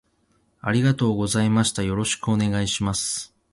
[0.61, 3.35] ありがとうございましたよろしくお願いします